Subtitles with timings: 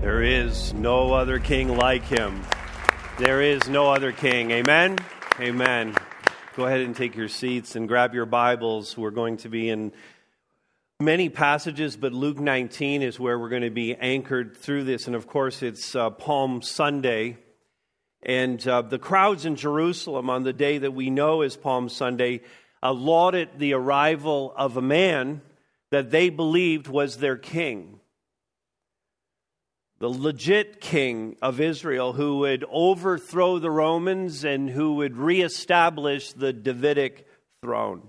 [0.00, 2.40] There is no other king like him.
[3.18, 4.50] There is no other king.
[4.50, 4.96] Amen?
[5.38, 5.94] Amen.
[6.56, 8.96] Go ahead and take your seats and grab your Bibles.
[8.96, 9.92] We're going to be in
[11.00, 15.06] many passages, but Luke 19 is where we're going to be anchored through this.
[15.06, 17.36] And of course, it's uh, Palm Sunday.
[18.22, 22.40] And uh, the crowds in Jerusalem on the day that we know as Palm Sunday
[22.82, 25.42] uh, lauded the arrival of a man
[25.90, 27.99] that they believed was their king
[30.00, 36.54] the legit king of Israel who would overthrow the Romans and who would reestablish the
[36.54, 37.26] Davidic
[37.62, 38.02] throne.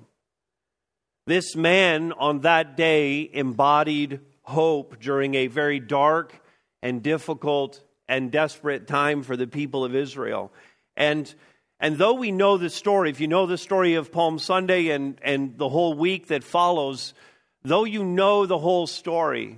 [1.27, 6.41] This man on that day embodied hope during a very dark
[6.81, 10.51] and difficult and desperate time for the people of Israel.
[10.95, 11.33] And
[11.81, 15.19] and though we know the story, if you know the story of Palm Sunday and,
[15.23, 17.15] and the whole week that follows,
[17.63, 19.57] though you know the whole story,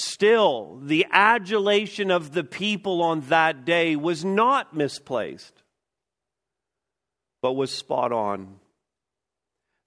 [0.00, 5.64] Still, the adulation of the people on that day was not misplaced,
[7.42, 8.60] but was spot on.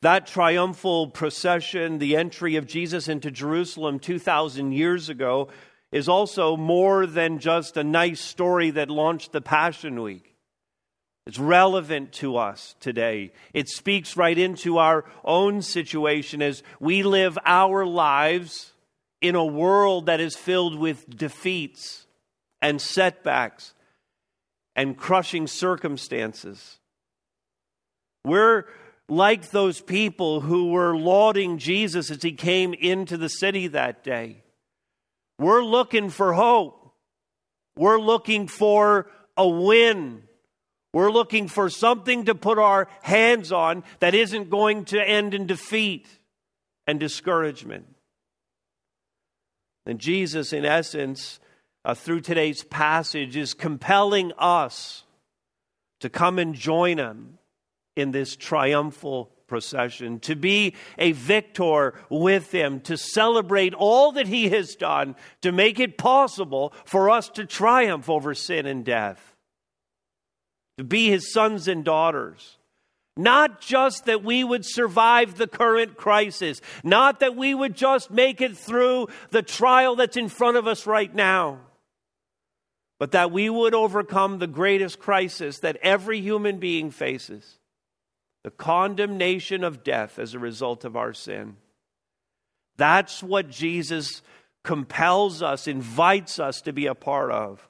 [0.02, 5.48] That triumphal procession, the entry of Jesus into Jerusalem 2,000 years ago,
[5.94, 10.36] is also more than just a nice story that launched the Passion Week.
[11.26, 13.32] It's relevant to us today.
[13.54, 18.73] It speaks right into our own situation as we live our lives
[19.22, 22.05] in a world that is filled with defeats
[22.61, 23.73] and setbacks
[24.75, 26.80] and crushing circumstances.
[28.25, 28.66] We're
[29.08, 34.44] like those people who were lauding Jesus as he came into the city that day.
[35.38, 36.94] We're looking for hope.
[37.75, 40.23] We're looking for a win.
[40.94, 45.47] We're looking for something to put our hands on that isn't going to end in
[45.47, 46.08] defeat
[46.86, 47.91] and discouragement.
[49.86, 51.40] And Jesus, in essence,
[51.84, 55.04] uh, through today's passage, is compelling us
[56.00, 57.38] to come and join him
[57.96, 64.50] in this triumphal procession, to be a victor with him, to celebrate all that he
[64.50, 69.36] has done, to make it possible for us to triumph over sin and death,
[70.78, 72.58] to be his sons and daughters.
[73.17, 78.39] Not just that we would survive the current crisis, not that we would just make
[78.39, 81.60] it through the trial that's in front of us right now,
[82.99, 87.58] but that we would overcome the greatest crisis that every human being faces
[88.44, 91.58] the condemnation of death as a result of our sin.
[92.78, 94.23] That's what Jesus
[94.64, 97.67] compels us, invites us to be a part of.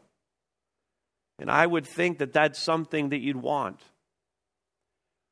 [1.40, 3.82] And I would think that that's something that you'd want.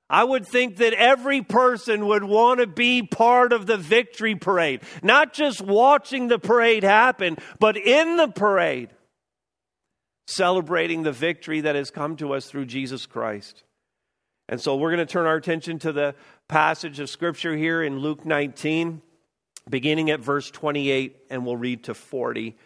[0.09, 4.81] I would think that every person would want to be part of the victory parade,
[5.03, 8.89] not just watching the parade happen, but in the parade,
[10.25, 13.63] celebrating the victory that has come to us through Jesus Christ.
[14.47, 16.15] And so we're going to turn our attention to the
[16.47, 19.03] passage of Scripture here in Luke 19,
[19.69, 22.57] beginning at verse 28, and we'll read to 40,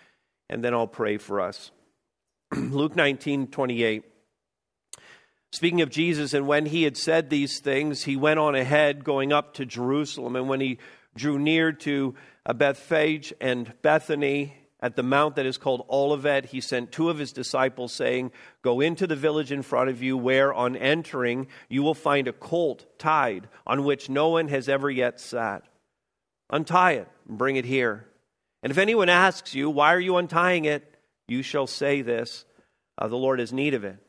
[0.49, 1.71] and then I'll pray for us.
[2.55, 4.05] Luke 19, 28.
[5.53, 9.31] Speaking of Jesus, and when he had said these things, he went on ahead, going
[9.31, 10.35] up to Jerusalem.
[10.35, 10.79] And when he
[11.15, 12.15] drew near to
[12.55, 17.31] Bethphage and Bethany at the mount that is called Olivet, he sent two of his
[17.31, 18.31] disciples, saying,
[18.63, 22.33] Go into the village in front of you, where on entering you will find a
[22.33, 25.65] colt tied, on which no one has ever yet sat.
[26.49, 28.07] Untie it and bring it here.
[28.63, 30.95] And if anyone asks you, Why are you untying it?
[31.27, 32.43] you shall say this
[32.97, 33.99] uh, The Lord has need of it.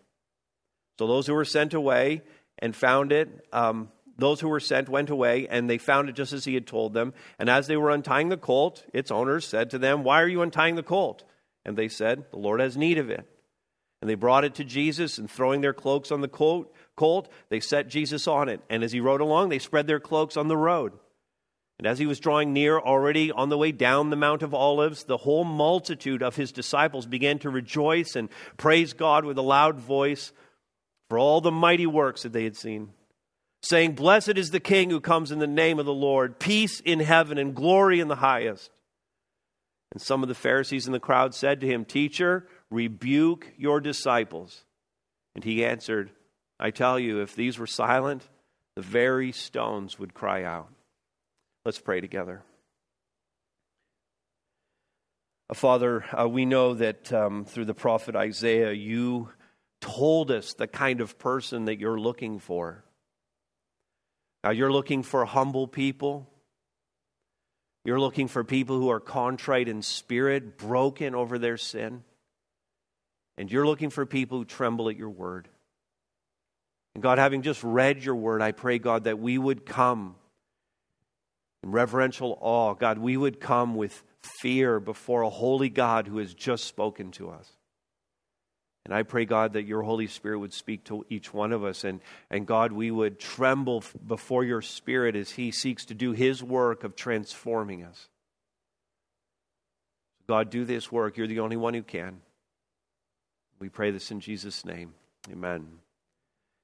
[0.98, 2.22] So those who were sent away
[2.58, 6.32] and found it, um, those who were sent went away, and they found it just
[6.32, 7.14] as he had told them.
[7.38, 10.42] And as they were untying the colt, its owners said to them, Why are you
[10.42, 11.24] untying the colt?
[11.64, 13.26] And they said, The Lord has need of it.
[14.00, 17.60] And they brought it to Jesus, and throwing their cloaks on the colt, colt, they
[17.60, 18.60] set Jesus on it.
[18.68, 20.92] And as he rode along, they spread their cloaks on the road.
[21.78, 25.04] And as he was drawing near, already on the way down the Mount of Olives,
[25.04, 29.80] the whole multitude of his disciples began to rejoice and praise God with a loud
[29.80, 30.32] voice
[31.14, 32.88] for all the mighty works that they had seen,
[33.62, 36.98] saying, Blessed is the King who comes in the name of the Lord, peace in
[36.98, 38.72] heaven and glory in the highest.
[39.92, 44.64] And some of the Pharisees in the crowd said to him, Teacher, rebuke your disciples.
[45.36, 46.10] And he answered,
[46.58, 48.28] I tell you, if these were silent,
[48.74, 50.68] the very stones would cry out.
[51.64, 52.42] Let's pray together.
[55.48, 59.28] Uh, Father, uh, we know that um, through the prophet Isaiah, you
[59.84, 62.82] told us the kind of person that you're looking for.
[64.42, 66.26] Now, you're looking for humble people.
[67.84, 72.02] You're looking for people who are contrite in spirit, broken over their sin.
[73.36, 75.48] And you're looking for people who tremble at your word.
[76.94, 80.14] And God, having just read your word, I pray, God, that we would come
[81.62, 82.72] in reverential awe.
[82.72, 87.28] God, we would come with fear before a holy God who has just spoken to
[87.28, 87.50] us.
[88.84, 91.84] And I pray, God, that your Holy Spirit would speak to each one of us.
[91.84, 92.00] And,
[92.30, 96.84] and God, we would tremble before your Spirit as he seeks to do his work
[96.84, 98.08] of transforming us.
[100.26, 101.16] God, do this work.
[101.16, 102.20] You're the only one who can.
[103.58, 104.92] We pray this in Jesus' name.
[105.30, 105.66] Amen.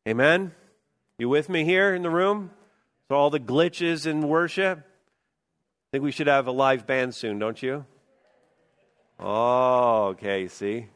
[0.06, 0.52] Amen.
[1.18, 2.50] You with me here in the room?
[3.08, 4.78] So all the glitches in worship?
[4.78, 7.84] I think we should have a live band soon, don't you?
[9.18, 10.86] Oh, okay, see?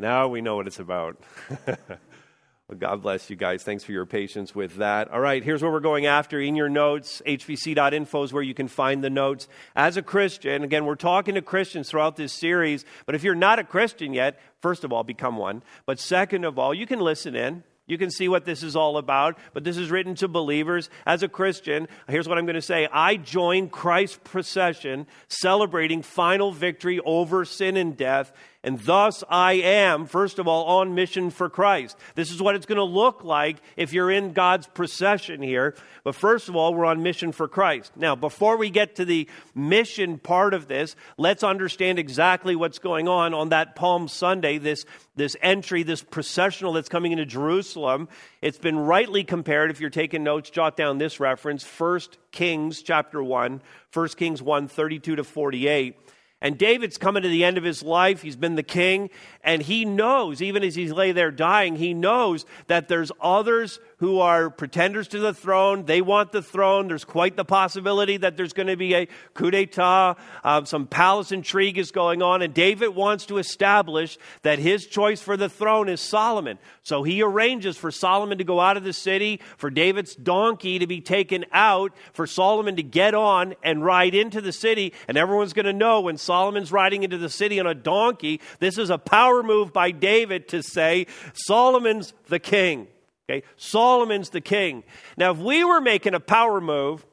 [0.00, 1.20] Now we know what it's about.
[1.66, 3.64] well, God bless you guys.
[3.64, 5.10] Thanks for your patience with that.
[5.10, 6.40] All right, here's what we're going after.
[6.40, 9.48] In your notes, hvc.info is where you can find the notes.
[9.74, 13.58] As a Christian, again, we're talking to Christians throughout this series, but if you're not
[13.58, 15.64] a Christian yet, first of all, become one.
[15.84, 17.64] But second of all, you can listen in.
[17.88, 20.90] You can see what this is all about, but this is written to believers.
[21.06, 26.52] As a Christian, here's what I'm going to say I join Christ's procession celebrating final
[26.52, 28.30] victory over sin and death
[28.64, 31.96] and thus I am, first of all, on mission for Christ.
[32.16, 35.76] This is what it's going to look like if you're in God's procession here.
[36.02, 37.92] But first of all, we're on mission for Christ.
[37.96, 43.06] Now, before we get to the mission part of this, let's understand exactly what's going
[43.06, 44.84] on on that Palm Sunday, this,
[45.14, 48.08] this entry, this processional that's coming into Jerusalem.
[48.42, 52.00] It's been rightly compared, if you're taking notes, jot down this reference, 1
[52.32, 53.62] Kings chapter 1,
[53.94, 55.96] 1 Kings 1, 32 to 48
[56.40, 58.22] and David's coming to the end of his life.
[58.22, 59.10] He's been the king,
[59.42, 64.20] and he knows, even as he's lay there dying, he knows that there's others who
[64.20, 65.84] are pretenders to the throne.
[65.84, 66.88] They want the throne.
[66.88, 70.14] There's quite the possibility that there's going to be a coup d'etat.
[70.44, 75.20] Uh, some palace intrigue is going on, and David wants to establish that his choice
[75.20, 76.58] for the throne is Solomon.
[76.82, 80.86] So he arranges for Solomon to go out of the city, for David's donkey to
[80.86, 85.52] be taken out, for Solomon to get on and ride into the city, and everyone's
[85.52, 88.98] going to know when Solomon's riding into the city on a donkey, this is a
[88.98, 92.86] power move by David to say, Solomon's the king.
[93.28, 93.44] Okay?
[93.56, 94.84] Solomon's the king.
[95.16, 97.04] Now, if we were making a power move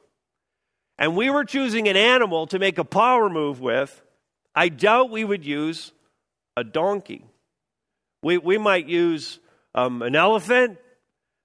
[0.98, 4.02] and we were choosing an animal to make a power move with,
[4.54, 5.92] I doubt we would use
[6.56, 7.24] a donkey.
[8.22, 9.38] We, we might use
[9.74, 10.78] um, an elephant.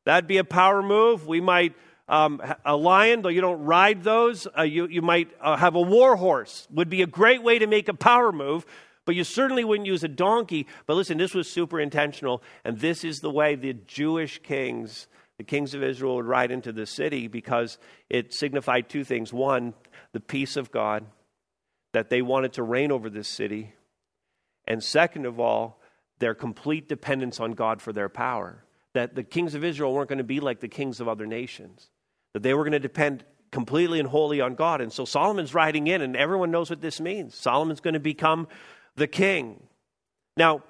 [0.05, 1.27] That'd be a power move.
[1.27, 1.75] We might,
[2.07, 4.47] um, a lion, though you don't ride those.
[4.57, 7.67] Uh, you, you might uh, have a war horse, would be a great way to
[7.67, 8.65] make a power move.
[9.05, 10.67] But you certainly wouldn't use a donkey.
[10.85, 15.07] But listen, this was super intentional, and this is the way the Jewish kings,
[15.37, 17.77] the kings of Israel, would ride into the city because
[18.09, 19.33] it signified two things.
[19.33, 19.73] One,
[20.13, 21.05] the peace of God,
[21.93, 23.73] that they wanted to reign over this city.
[24.67, 25.81] And second of all,
[26.19, 28.63] their complete dependence on God for their power.
[28.93, 31.89] That the kings of Israel weren't going to be like the kings of other nations,
[32.33, 34.81] that they were going to depend completely and wholly on God.
[34.81, 37.35] And so Solomon's riding in, and everyone knows what this means.
[37.35, 38.47] Solomon's going to become
[39.01, 39.59] the king.
[40.37, 40.63] Now,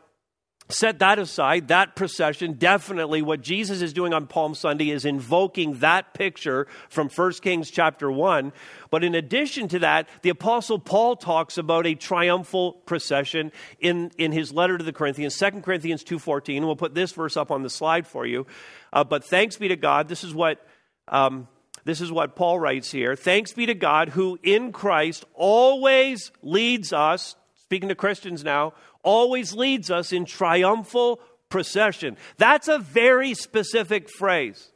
[0.69, 5.79] set that aside, that procession, definitely what Jesus is doing on Palm Sunday is invoking
[5.79, 8.53] that picture from 1 Kings chapter 1.
[8.89, 14.31] But in addition to that, the Apostle Paul talks about a triumphal procession in, in
[14.31, 16.61] his letter to the Corinthians, 2 Corinthians 2.14.
[16.61, 18.47] We'll put this verse up on the slide for you.
[18.93, 20.65] Uh, but thanks be to God, this is what...
[21.07, 21.47] Um,
[21.83, 23.15] this is what Paul writes here.
[23.15, 27.35] Thanks be to God who in Christ always leads us
[27.71, 32.17] speaking to Christians now, always leads us in triumphal procession.
[32.35, 34.73] That's a very specific phrase.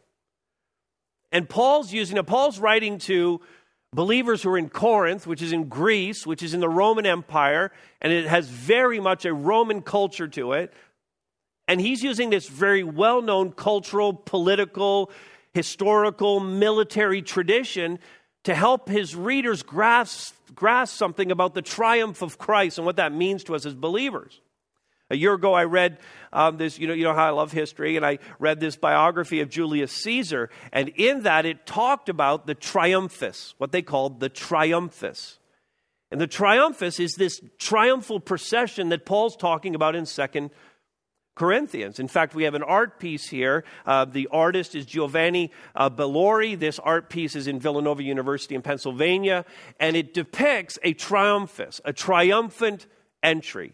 [1.29, 2.25] And Paul's using it.
[2.25, 3.41] Paul's writing to
[3.91, 7.73] believers who are in Corinth, which is in Greece, which is in the Roman Empire,
[8.01, 10.71] and it has very much a Roman culture to it.
[11.67, 15.11] And he's using this very well known cultural, political,
[15.53, 17.99] historical, military tradition
[18.45, 23.13] to help his readers grasp, grasp something about the triumph of Christ and what that
[23.13, 24.41] means to us as believers.
[25.11, 25.99] A year ago, I read
[26.33, 29.39] um, this, you know, you know how I love history, and I read this biography
[29.41, 34.29] of Julius Caesar, and in that it talked about the triumphus, what they called the
[34.29, 35.37] triumphus.
[36.11, 40.49] And the triumphus is this triumphal procession that Paul's talking about in Second
[41.35, 41.99] Corinthians.
[41.99, 43.65] In fact, we have an art piece here.
[43.85, 46.57] Uh, the artist is Giovanni uh, Bellori.
[46.57, 49.43] This art piece is in Villanova University in Pennsylvania,
[49.77, 52.87] and it depicts a triumphus, a triumphant
[53.21, 53.73] entry.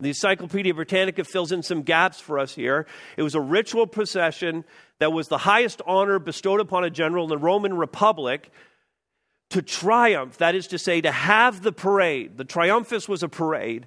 [0.00, 2.86] The Encyclopedia Britannica fills in some gaps for us here.
[3.16, 4.64] It was a ritual procession
[4.98, 8.50] that was the highest honor bestowed upon a general in the Roman Republic
[9.50, 13.86] to triumph, that is to say, to have the parade, the triumphus was a parade.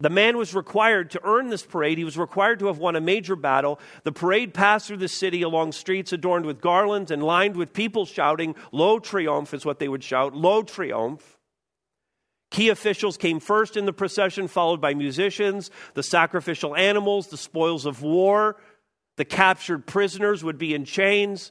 [0.00, 1.98] The man was required to earn this parade.
[1.98, 3.80] He was required to have won a major battle.
[4.04, 8.06] The parade passed through the city along streets adorned with garlands and lined with people
[8.06, 11.36] shouting, Lo triomphe is what they would shout, Lo triomphe.
[12.50, 17.84] Key officials came first in the procession, followed by musicians, the sacrificial animals, the spoils
[17.84, 18.56] of war.
[19.16, 21.50] The captured prisoners would be in chains.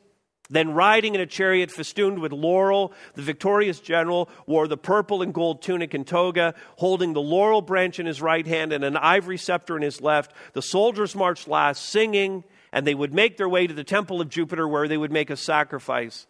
[0.49, 5.33] Then, riding in a chariot festooned with laurel, the victorious general wore the purple and
[5.33, 9.37] gold tunic and toga, holding the laurel branch in his right hand and an ivory
[9.37, 10.33] scepter in his left.
[10.53, 14.29] The soldiers marched last, singing, and they would make their way to the temple of
[14.29, 16.27] Jupiter, where they would make a sacrifice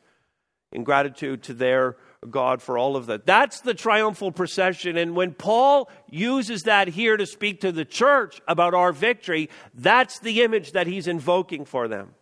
[0.71, 1.95] in gratitude to their
[2.29, 3.25] God for all of that.
[3.25, 4.97] That's the triumphal procession.
[4.97, 10.19] And when Paul uses that here to speak to the church about our victory, that's
[10.19, 12.15] the image that he's invoking for them.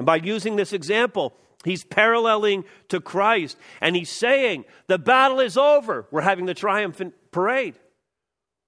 [0.00, 5.58] And by using this example, he's paralleling to Christ and he's saying, the battle is
[5.58, 6.06] over.
[6.10, 7.74] We're having the triumphant parade.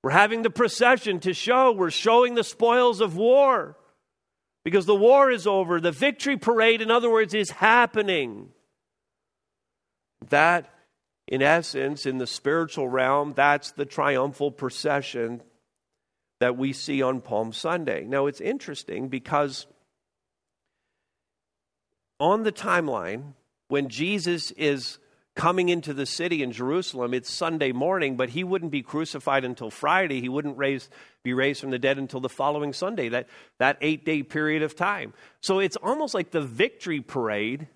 [0.02, 3.78] We're having the procession to show we're showing the spoils of war
[4.62, 5.80] because the war is over.
[5.80, 8.50] The victory parade, in other words, is happening.
[10.28, 10.68] That,
[11.26, 15.40] in essence, in the spiritual realm, that's the triumphal procession
[16.40, 18.04] that we see on Palm Sunday.
[18.04, 19.66] Now, it's interesting because
[22.22, 23.34] on the timeline,
[23.66, 24.98] when Jesus is
[25.34, 29.70] coming into the city in Jerusalem, it's Sunday morning, but he wouldn't be crucified until
[29.70, 30.20] Friday.
[30.20, 30.88] He wouldn't raise,
[31.24, 33.26] be raised from the dead until the following Sunday, that,
[33.58, 35.14] that eight day period of time.
[35.40, 37.66] So it's almost like the victory parade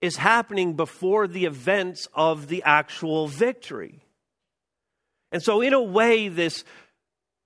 [0.00, 4.00] is happening before the events of the actual victory.
[5.30, 6.64] And so, in a way, this,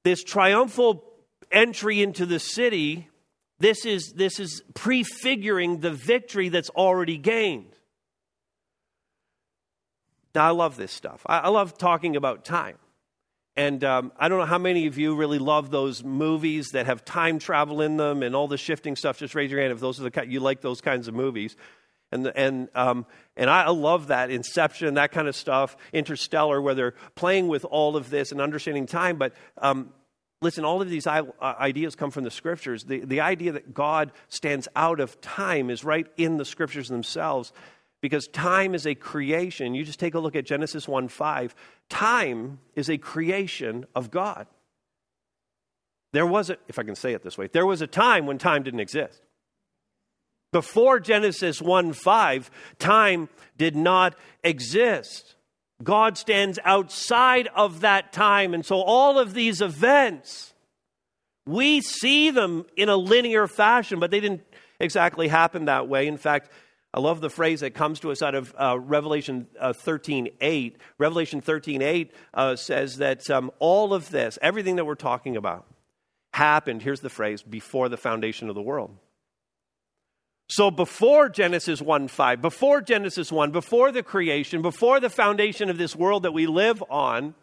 [0.05, 1.03] this triumphal
[1.51, 3.09] entry into the city
[3.59, 7.73] this is, this is prefiguring the victory that's already gained.
[10.35, 11.23] Now, I love this stuff.
[11.27, 12.77] I, I love talking about time.
[13.57, 17.07] And um, I don't know how many of you really love those movies that have
[17.07, 19.19] time travel in them and all the shifting stuff.
[19.19, 21.57] Just raise your hand if those are the kind, you like those kinds of movies.
[22.13, 26.95] And and um, and I love that Inception, that kind of stuff, Interstellar, where they're
[27.15, 29.17] playing with all of this and understanding time.
[29.17, 29.93] But um,
[30.43, 32.85] listen, all of these uh, ideas come from the scriptures.
[32.85, 37.53] The, the idea that God stands out of time is right in the scriptures themselves
[38.01, 39.75] because time is a creation.
[39.75, 41.55] You just take a look at Genesis 1 5.
[41.89, 44.47] Time is a creation of God.
[46.13, 48.39] There was a, if I can say it this way, there was a time when
[48.39, 49.21] time didn't exist.
[50.53, 53.29] Before Genesis 1 5, time
[53.59, 54.15] did not
[54.45, 55.36] exist.
[55.83, 58.55] God stands outside of that time.
[58.55, 60.55] And so all of these events,
[61.47, 64.43] we see them in a linear fashion, but they didn't
[64.81, 66.07] exactly happen that way.
[66.07, 66.51] In fact,
[66.95, 70.77] I love the phrase that comes to us out of uh, Revelation uh, 13 8.
[70.97, 75.67] Revelation 13 8 uh, says that um, all of this, everything that we're talking about,
[76.33, 78.97] happened, here's the phrase, before the foundation of the world.
[80.49, 85.79] So before Genesis 1 5, before Genesis 1, before the creation, before the foundation of
[85.79, 87.35] this world that we live on,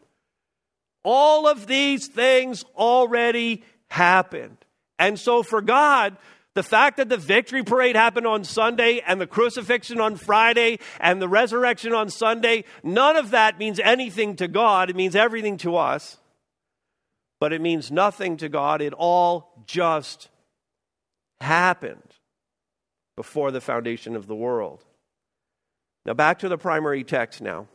[1.03, 4.57] all of these things already happened.
[4.97, 6.15] And so for God,
[6.53, 11.21] the fact that the victory parade happened on Sunday and the crucifixion on Friday and
[11.21, 14.89] the resurrection on Sunday, none of that means anything to God.
[14.89, 16.17] It means everything to us.
[17.41, 18.81] But it means nothing to God.
[18.81, 20.29] It all just
[21.41, 22.12] happened
[23.15, 24.83] before the foundation of the world.
[26.05, 27.67] Now, back to the primary text now.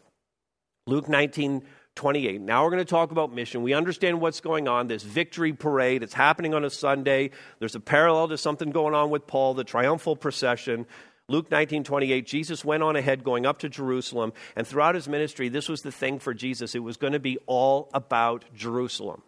[0.87, 1.63] Luke 19,
[1.95, 2.41] 28.
[2.41, 3.63] Now we're going to talk about mission.
[3.63, 6.03] We understand what's going on, this victory parade.
[6.03, 7.31] It's happening on a Sunday.
[7.59, 10.87] There's a parallel to something going on with Paul, the triumphal procession.
[11.29, 15.51] Luke 19, 28, Jesus went on ahead going up to Jerusalem, and throughout his ministry,
[15.51, 16.75] this was the thing for Jesus.
[16.75, 19.23] It was going to be all about Jerusalem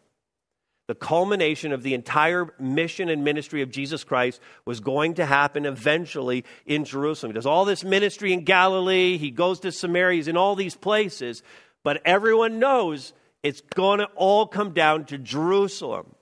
[0.90, 5.64] the culmination of the entire mission and ministry of Jesus Christ was going to happen
[5.64, 7.30] eventually in Jerusalem.
[7.30, 10.74] He does all this ministry in Galilee, he goes to Samaria, he's in all these
[10.74, 11.44] places,
[11.84, 13.12] but everyone knows
[13.44, 16.12] it's going to all come down to Jerusalem.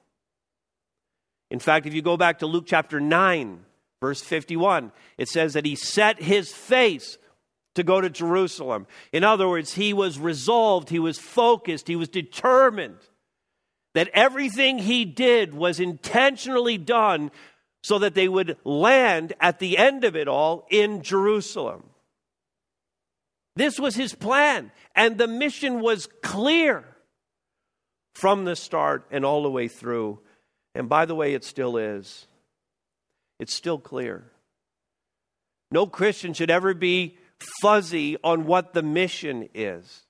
[1.51, 3.65] In fact, if you go back to Luke chapter 9,
[4.03, 7.17] verse 51, it says that he set his face
[7.75, 8.87] to go to Jerusalem.
[9.15, 12.99] In other words, he was resolved, he was focused, he was determined
[13.95, 17.31] that everything he did was intentionally done
[17.83, 21.85] so that they would land at the end of it all in Jerusalem.
[23.57, 26.85] This was his plan, and the mission was clear
[28.15, 30.21] from the start and all the way through.
[30.75, 32.27] And by the way, it still is.
[33.41, 34.31] It's still clear.
[35.71, 37.17] No Christian should ever be
[37.61, 40.05] fuzzy on what the mission is.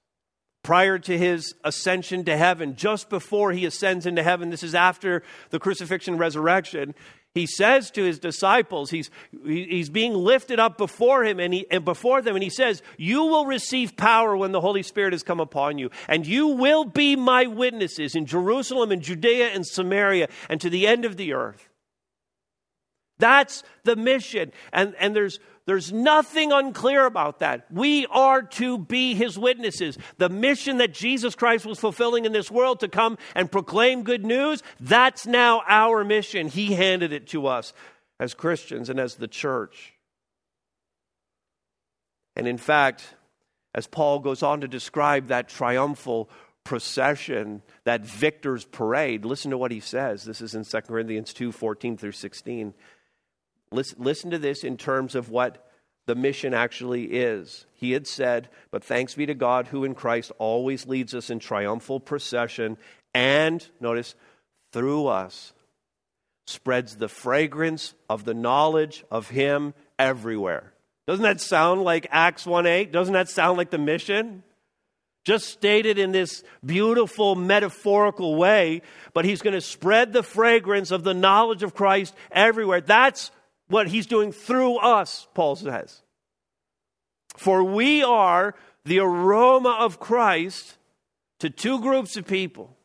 [0.68, 5.22] Prior to his ascension to heaven, just before he ascends into heaven, this is after
[5.48, 6.94] the crucifixion resurrection,
[7.32, 9.10] he says to his disciples, he's,
[9.46, 13.24] he's being lifted up before him and, he, and before them, and he says, You
[13.24, 17.16] will receive power when the Holy Spirit has come upon you, and you will be
[17.16, 21.66] my witnesses in Jerusalem and Judea and Samaria and to the end of the earth.
[23.18, 24.52] That's the mission.
[24.70, 27.70] And, and there's, there's nothing unclear about that.
[27.70, 29.98] We are to be his witnesses.
[30.16, 34.24] The mission that Jesus Christ was fulfilling in this world to come and proclaim good
[34.24, 36.48] news, that's now our mission.
[36.48, 37.74] He handed it to us
[38.18, 39.92] as Christians and as the church.
[42.34, 43.04] And in fact,
[43.74, 46.30] as Paul goes on to describe that triumphal
[46.64, 50.24] procession, that victor's parade, listen to what he says.
[50.24, 52.72] This is in 2 Corinthians 2 14 through 16.
[53.70, 55.68] Listen, listen to this in terms of what
[56.06, 57.66] the mission actually is.
[57.74, 61.38] He had said, But thanks be to God who in Christ always leads us in
[61.38, 62.78] triumphal procession
[63.14, 64.14] and, notice,
[64.72, 65.52] through us
[66.46, 70.72] spreads the fragrance of the knowledge of Him everywhere.
[71.06, 72.92] Doesn't that sound like Acts 1 8?
[72.92, 74.42] Doesn't that sound like the mission?
[75.24, 78.80] Just stated in this beautiful metaphorical way,
[79.12, 82.80] but he's going to spread the fragrance of the knowledge of Christ everywhere.
[82.80, 83.30] That's
[83.68, 86.02] what he's doing through us, Paul says.
[87.36, 90.76] For we are the aroma of Christ
[91.40, 92.76] to two groups of people.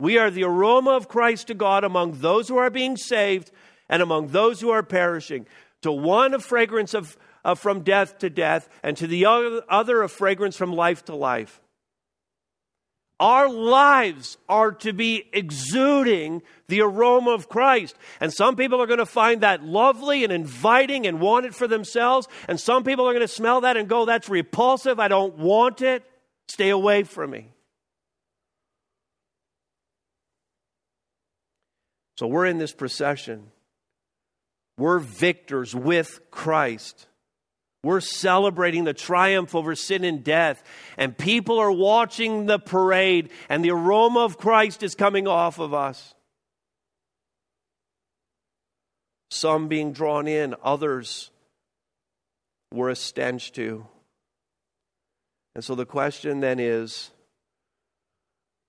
[0.00, 3.50] We are the aroma of Christ to God among those who are being saved
[3.88, 5.46] and among those who are perishing.
[5.82, 10.08] To one, a fragrance of, of from death to death, and to the other, a
[10.08, 11.60] fragrance from life to life.
[13.22, 17.94] Our lives are to be exuding the aroma of Christ.
[18.18, 21.68] And some people are going to find that lovely and inviting and want it for
[21.68, 22.26] themselves.
[22.48, 24.98] And some people are going to smell that and go, that's repulsive.
[24.98, 26.02] I don't want it.
[26.48, 27.52] Stay away from me.
[32.18, 33.52] So we're in this procession.
[34.76, 37.06] We're victors with Christ.
[37.84, 40.62] We're celebrating the triumph over sin and death,
[40.96, 45.74] and people are watching the parade, and the aroma of Christ is coming off of
[45.74, 46.14] us.
[49.30, 51.30] Some being drawn in, others
[52.72, 53.86] were a stench to.
[55.54, 57.10] And so the question then is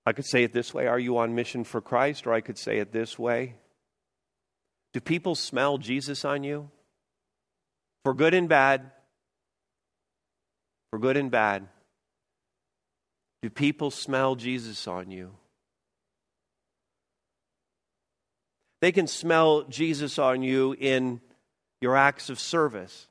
[0.06, 2.26] I could say it this way Are you on mission for Christ?
[2.26, 3.54] Or I could say it this way
[4.92, 6.70] Do people smell Jesus on you?
[8.04, 8.90] For good and bad,
[10.94, 11.66] for good and bad?
[13.42, 15.32] Do people smell Jesus on you?
[18.80, 21.20] They can smell Jesus on you in
[21.80, 23.08] your acts of service.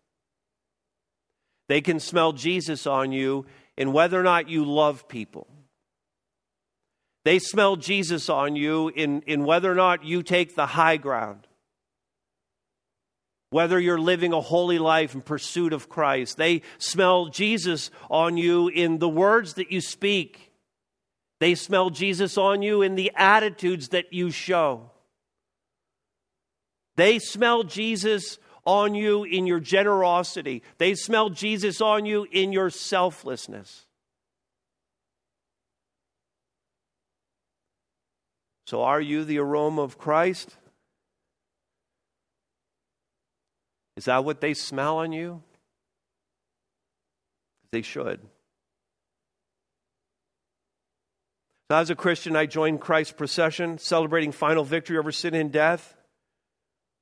[1.67, 5.45] They can smell Jesus on you in whether or not you love people.
[7.25, 11.49] They smell Jesus on you in, in whether or not you take the high ground
[13.53, 16.37] whether you're living a holy life in pursuit of Christ.
[16.37, 20.51] They smell Jesus on you in the words that you speak.
[21.39, 24.89] They smell Jesus on you in the attitudes that you show.
[26.95, 30.63] They smell Jesus on you in your generosity.
[30.79, 33.85] They smell Jesus on you in your selflessness.
[38.65, 40.57] So, are you the aroma of Christ?
[43.95, 45.41] Is that what they smell on you?
[47.71, 48.19] They should.
[51.71, 55.95] So, as a Christian, I joined Christ's procession, celebrating final victory over sin and death.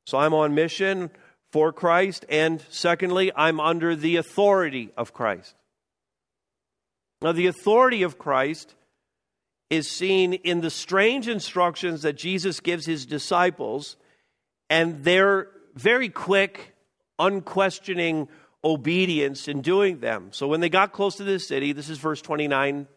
[0.06, 1.12] So, I'm on mission
[1.52, 2.26] for Christ.
[2.30, 5.56] And secondly, I'm under the authority of Christ.
[7.22, 8.74] Now, the authority of Christ
[9.70, 13.96] is seen in the strange instructions that Jesus gives his disciples,
[14.70, 16.74] and they're very quick
[17.22, 18.28] unquestioning
[18.64, 20.30] obedience in doing them.
[20.32, 22.88] So when they got close to the city, this is verse 29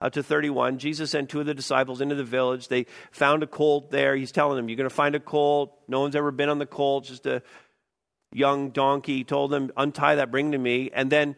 [0.00, 2.68] uh, to 31, Jesus sent two of the disciples into the village.
[2.68, 4.14] They found a colt there.
[4.14, 5.72] He's telling them, You're going to find a colt.
[5.88, 7.42] No one's ever been on the colt, just a
[8.32, 9.18] young donkey.
[9.18, 10.90] He told them, Untie that, bring to me.
[10.92, 11.34] And then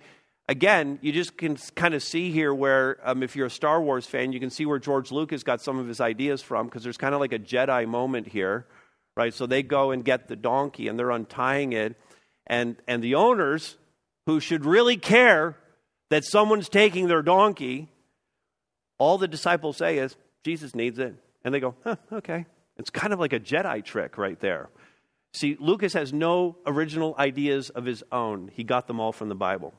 [0.48, 4.06] again, you just can kind of see here where, um, if you're a Star Wars
[4.06, 6.98] fan, you can see where George Lucas got some of his ideas from because there's
[6.98, 8.66] kind of like a Jedi moment here,
[9.16, 9.32] right?
[9.32, 11.96] So they go and get the donkey and they're untying it.
[12.48, 13.76] And, and the owners,
[14.26, 15.56] who should really care
[16.10, 17.88] that someone's taking their donkey,
[18.98, 21.14] all the disciples say is, Jesus needs it.
[21.44, 22.46] And they go, huh, okay.
[22.76, 24.68] It's kind of like a Jedi trick right there.
[25.32, 28.50] See, Lucas has no original ideas of his own.
[28.54, 29.74] He got them all from the Bible.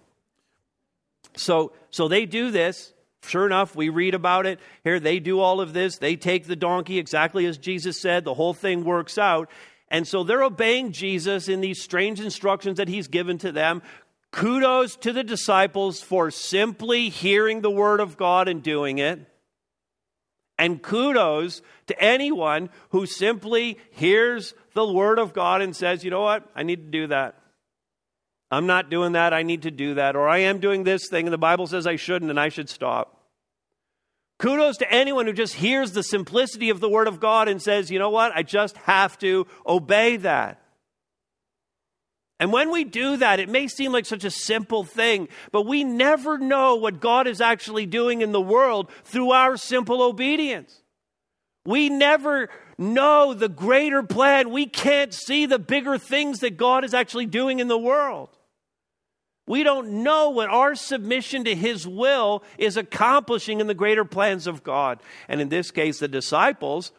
[1.36, 2.94] So, so they do this.
[3.24, 4.60] Sure enough, we read about it.
[4.84, 5.98] Here, they do all of this.
[5.98, 8.24] They take the donkey exactly as Jesus said.
[8.24, 9.50] The whole thing works out.
[9.92, 13.82] And so they're obeying Jesus in these strange instructions that he's given to them.
[14.32, 19.20] Kudos to the disciples for simply hearing the word of God and doing it.
[20.60, 26.22] And kudos to anyone who simply hears the word of God and says, you know
[26.22, 27.36] what, I need to do that.
[28.52, 30.16] I'm not doing that, I need to do that.
[30.16, 32.70] Or I am doing this thing and the Bible says I shouldn't and I should
[32.70, 33.19] stop.
[34.40, 37.92] Kudos to anyone who just hears the simplicity of the Word of God and says,
[37.92, 40.62] you know what, I just have to obey that.
[42.40, 45.84] And when we do that, it may seem like such a simple thing, but we
[45.84, 50.82] never know what God is actually doing in the world through our simple obedience.
[51.66, 54.52] We never know the greater plan.
[54.52, 58.30] We can't see the bigger things that God is actually doing in the world.
[59.50, 64.46] We don't know what our submission to His will is accomplishing in the greater plans
[64.46, 65.02] of God.
[65.28, 66.92] And in this case, the disciples,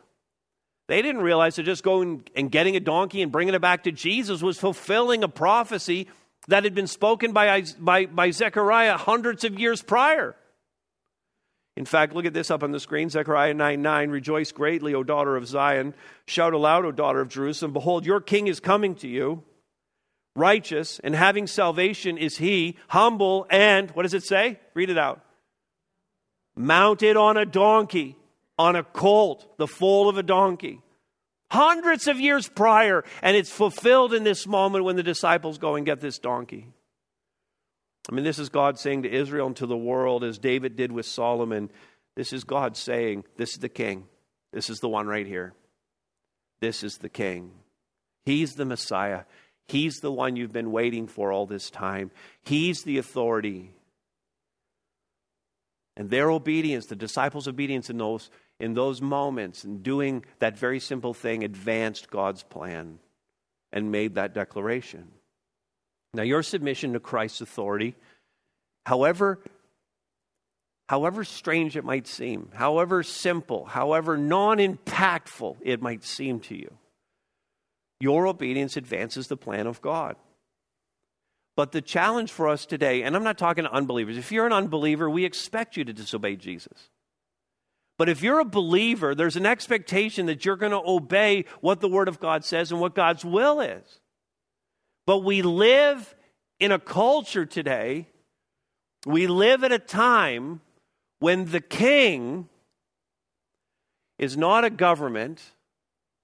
[0.89, 3.93] they didn't realize that just going and getting a donkey and bringing it back to
[3.93, 6.09] Jesus was fulfilling a prophecy
[6.49, 10.35] that had been spoken by, by, by Zechariah hundreds of years prior.
[11.77, 14.11] In fact, look at this up on the screen Zechariah 9 9.
[14.11, 15.95] Rejoice greatly, O daughter of Zion.
[16.27, 17.73] Shout aloud, O daughter of Jerusalem.
[17.73, 19.45] Behold, your king is coming to you
[20.37, 24.59] righteous and having salvation is he, humble and, what does it say?
[24.75, 25.21] Read it out.
[26.57, 28.17] Mounted on a donkey,
[28.59, 30.81] on a colt, the foal of a donkey.
[31.51, 35.85] Hundreds of years prior, and it's fulfilled in this moment when the disciples go and
[35.85, 36.69] get this donkey.
[38.09, 40.93] I mean, this is God saying to Israel and to the world, as David did
[40.93, 41.71] with Solomon,
[42.17, 44.07] this is God saying, This is the king.
[44.53, 45.55] This is the one right here.
[46.61, 47.53] This is the king.
[48.25, 49.23] He's the Messiah.
[49.71, 52.11] He's the one you've been waiting for all this time.
[52.43, 53.71] He's the authority.
[55.97, 60.81] And their obedience, the disciples' obedience in those, in those moments, and doing that very
[60.81, 62.99] simple thing, advanced God's plan
[63.73, 65.07] and made that declaration.
[66.15, 67.95] Now, your submission to Christ's authority,
[68.87, 69.39] however,
[70.89, 76.77] however strange it might seem, however simple, however non impactful it might seem to you,
[78.01, 80.17] your obedience advances the plan of God.
[81.57, 84.53] But the challenge for us today, and I'm not talking to unbelievers, if you're an
[84.53, 86.89] unbeliever, we expect you to disobey Jesus.
[87.99, 91.89] But if you're a believer, there's an expectation that you're going to obey what the
[91.89, 94.01] Word of God says and what God's will is.
[95.07, 96.15] But we live
[96.59, 98.07] in a culture today,
[99.05, 100.63] we live at a time
[101.19, 102.49] when the king
[104.19, 105.43] is not a government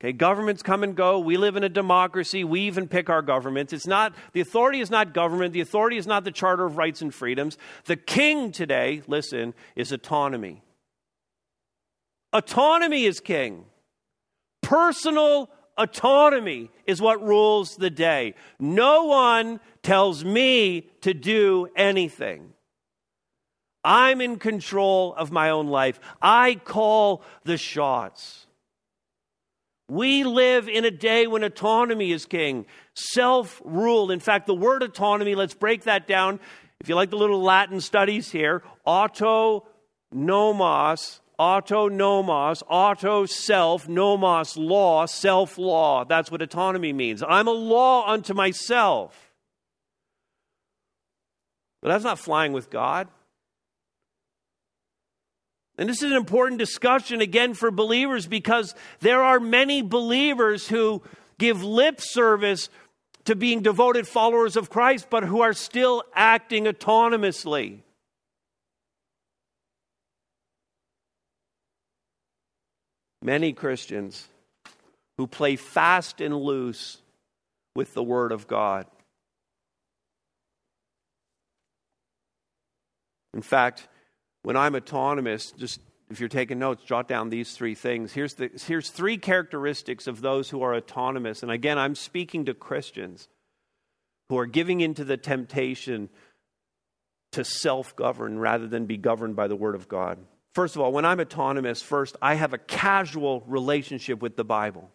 [0.01, 1.19] Okay, governments come and go.
[1.19, 2.45] We live in a democracy.
[2.45, 3.73] We even pick our governments.
[3.73, 5.55] It's not the authority is not government.
[5.55, 7.57] The authority is not the Charter of Rights and Freedoms.
[7.87, 10.63] The king today, listen, is autonomy.
[12.35, 13.65] Autonomy is king.
[14.63, 18.35] Personal autonomy is what rules the day.
[18.59, 22.53] No one tells me to do anything.
[23.83, 26.01] I'm in control of my own life.
[26.21, 28.46] I call the shots.
[29.89, 34.11] We live in a day when autonomy is king, self rule.
[34.11, 36.41] In fact, the word autonomy, let's break that down.
[36.81, 39.67] If you like the little Latin studies here, auto
[40.13, 46.05] nomos, auto nomos, auto self, nomos law, self law.
[46.05, 47.23] That's what autonomy means.
[47.23, 49.33] I'm a law unto myself.
[51.81, 53.09] But that's not flying with God.
[55.79, 61.03] And this is an important discussion again for believers because there are many believers who
[61.39, 62.71] give lip service
[63.25, 67.81] to being devoted followers of Christ, but who are still acting autonomously.
[73.21, 74.29] Many Christians
[75.19, 76.99] who play fast and loose
[77.75, 78.87] with the Word of God.
[83.35, 83.89] In fact,
[84.47, 88.13] when I'm autonomous, just if you're taking notes, jot down these three things.
[88.13, 91.43] Here's, the, here's three characteristics of those who are autonomous.
[91.43, 93.27] And again, I'm speaking to Christians
[94.29, 96.11] who are giving into the temptation
[97.33, 100.19] to self govern rather than be governed by the Word of God.
[100.55, 104.93] First of all, when I'm autonomous, first, I have a casual relationship with the Bible.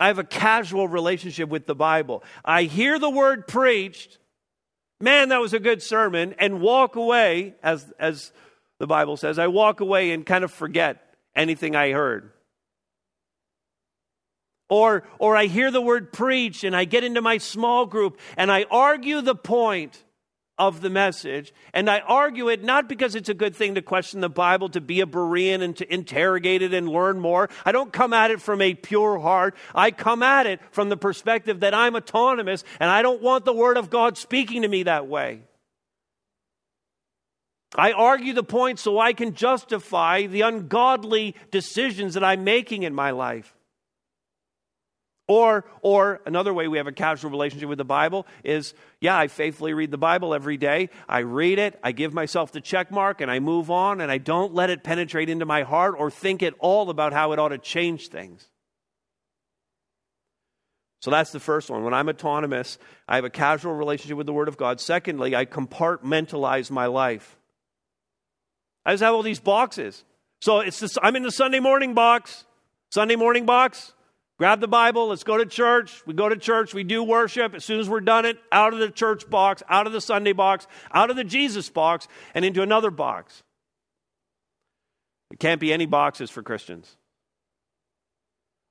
[0.00, 2.24] I have a casual relationship with the Bible.
[2.44, 4.18] I hear the word preached,
[5.00, 8.32] man, that was a good sermon, and walk away, as, as
[8.78, 12.30] the Bible says, I walk away and kind of forget anything I heard.
[14.68, 18.50] Or, or I hear the word preach and I get into my small group and
[18.50, 20.03] I argue the point
[20.58, 21.52] of the message.
[21.72, 24.80] And I argue it not because it's a good thing to question the Bible, to
[24.80, 27.48] be a Berean and to interrogate it and learn more.
[27.64, 29.56] I don't come at it from a pure heart.
[29.74, 33.52] I come at it from the perspective that I'm autonomous and I don't want the
[33.52, 35.40] Word of God speaking to me that way.
[37.76, 42.94] I argue the point so I can justify the ungodly decisions that I'm making in
[42.94, 43.54] my life.
[45.26, 49.28] Or, or another way we have a casual relationship with the Bible is, yeah, I
[49.28, 50.90] faithfully read the Bible every day.
[51.08, 54.18] I read it, I give myself the check mark, and I move on, and I
[54.18, 57.48] don't let it penetrate into my heart or think at all about how it ought
[57.48, 58.46] to change things.
[61.00, 61.84] So that's the first one.
[61.84, 64.78] When I'm autonomous, I have a casual relationship with the Word of God.
[64.80, 67.38] Secondly, I compartmentalize my life.
[68.86, 70.04] I just have all these boxes.
[70.42, 72.44] So it's this, I'm in the Sunday morning box.
[72.90, 73.92] Sunday morning box.
[74.44, 76.02] Grab the Bible, let's go to church.
[76.04, 77.54] We go to church, we do worship.
[77.54, 80.34] As soon as we're done it, out of the church box, out of the Sunday
[80.34, 83.42] box, out of the Jesus box, and into another box.
[85.30, 86.94] It can't be any boxes for Christians.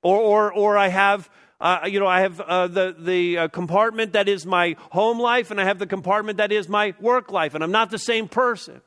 [0.04, 1.28] Or, or, or I have,
[1.60, 5.50] uh, you know, I have uh, the, the uh, compartment that is my home life,
[5.50, 8.28] and I have the compartment that is my work life, and I'm not the same
[8.28, 8.80] person.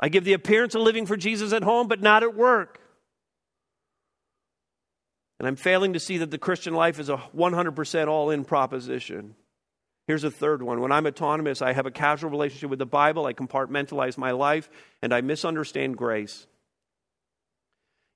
[0.00, 2.79] I give the appearance of living for Jesus at home, but not at work.
[5.40, 9.34] And I'm failing to see that the Christian life is a 100% all in proposition.
[10.06, 10.82] Here's a third one.
[10.82, 14.68] When I'm autonomous, I have a casual relationship with the Bible, I compartmentalize my life,
[15.00, 16.46] and I misunderstand grace.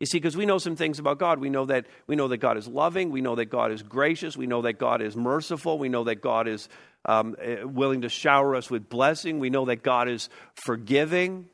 [0.00, 1.38] You see, because we know some things about God.
[1.38, 3.08] We know that we know that God is loving.
[3.10, 4.36] We know that God is gracious.
[4.36, 5.78] We know that God is merciful.
[5.78, 6.68] We know that God is
[7.06, 9.38] um, eh, willing to shower us with blessing.
[9.38, 11.46] We know that God is forgiving.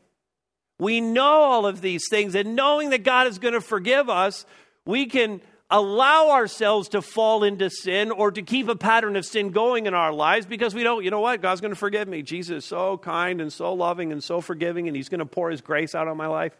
[0.80, 4.44] We know all of these things, and knowing that God is going to forgive us,
[4.84, 9.50] we can allow ourselves to fall into sin or to keep a pattern of sin
[9.50, 11.40] going in our lives because we don't, you know what?
[11.40, 12.22] God's going to forgive me.
[12.22, 15.50] Jesus is so kind and so loving and so forgiving, and He's going to pour
[15.50, 16.56] His grace out on my life.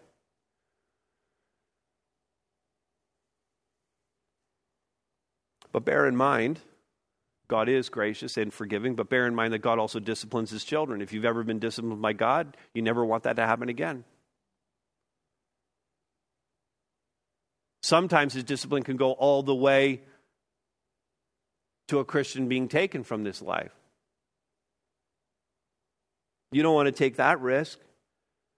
[5.73, 6.61] But bear in mind,
[7.49, 11.01] God is gracious and forgiving, but bear in mind that God also disciplines His children.
[11.01, 14.05] If you've ever been disciplined by God, you never want that to happen again.
[17.83, 20.03] Sometimes his discipline can go all the way
[21.89, 23.73] to a Christian being taken from this life.
[26.53, 27.79] You don't want to take that risk.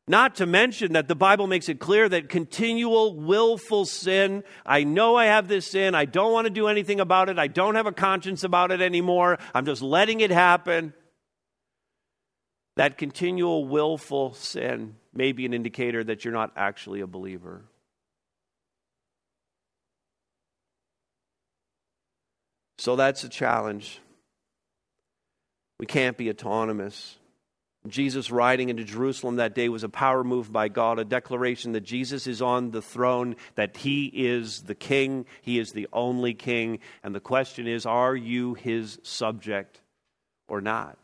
[0.09, 5.15] Not to mention that the Bible makes it clear that continual willful sin, I know
[5.15, 7.87] I have this sin, I don't want to do anything about it, I don't have
[7.87, 10.93] a conscience about it anymore, I'm just letting it happen.
[12.77, 17.63] That continual willful sin may be an indicator that you're not actually a believer.
[22.83, 24.01] So that's a challenge.
[25.79, 27.17] We can't be autonomous.
[27.87, 31.83] Jesus riding into Jerusalem that day was a power move by God, a declaration that
[31.83, 36.81] Jesus is on the throne, that he is the king, he is the only king.
[37.05, 39.81] And the question is are you his subject
[40.49, 40.99] or not?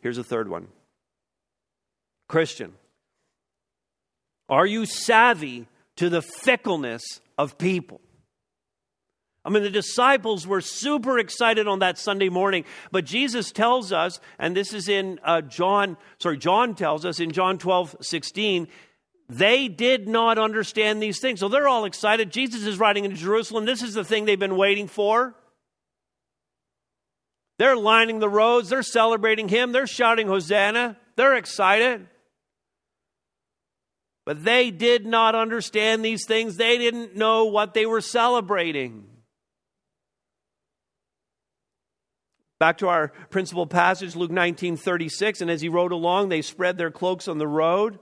[0.00, 0.68] Here's a third one
[2.30, 2.72] Christian,
[4.48, 8.02] are you savvy to the fickleness of people.
[9.44, 14.20] I mean, the disciples were super excited on that Sunday morning, but Jesus tells us,
[14.38, 18.68] and this is in uh, John, sorry, John tells us in John 12, 16,
[19.30, 21.40] they did not understand these things.
[21.40, 22.30] So they're all excited.
[22.30, 23.64] Jesus is riding into Jerusalem.
[23.64, 25.34] This is the thing they've been waiting for.
[27.58, 32.08] They're lining the roads, they're celebrating him, they're shouting Hosanna, they're excited.
[34.30, 36.56] But they did not understand these things.
[36.56, 39.08] They didn't know what they were celebrating.
[42.60, 45.40] Back to our principal passage, Luke 19 36.
[45.40, 47.98] And as he rode along, they spread their cloaks on the road.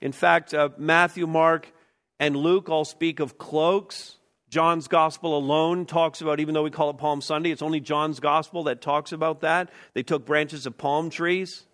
[0.00, 1.72] In fact, uh, Matthew, Mark,
[2.20, 4.18] and Luke all speak of cloaks.
[4.48, 8.20] John's gospel alone talks about, even though we call it Palm Sunday, it's only John's
[8.20, 9.68] gospel that talks about that.
[9.94, 11.66] They took branches of palm trees.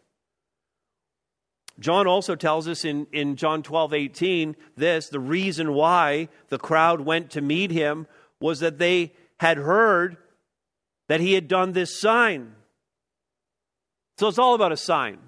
[1.79, 7.01] John also tells us in, in John 12, 18, this the reason why the crowd
[7.01, 8.07] went to meet him
[8.41, 10.17] was that they had heard
[11.09, 12.55] that he had done this sign.
[14.19, 15.19] So it's all about a sign.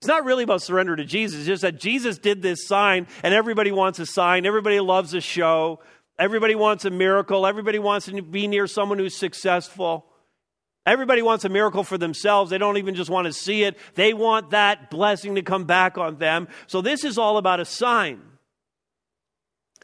[0.00, 3.34] It's not really about surrender to Jesus, it's just that Jesus did this sign, and
[3.34, 4.46] everybody wants a sign.
[4.46, 5.80] Everybody loves a show.
[6.18, 7.46] Everybody wants a miracle.
[7.46, 10.06] Everybody wants to be near someone who's successful.
[10.86, 12.50] Everybody wants a miracle for themselves.
[12.50, 13.76] They don't even just want to see it.
[13.94, 16.48] They want that blessing to come back on them.
[16.66, 18.22] So this is all about a sign.